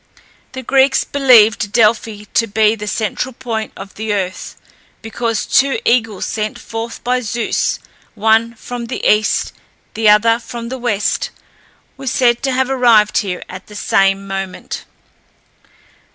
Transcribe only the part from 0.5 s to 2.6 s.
The Greeks believed Delphi to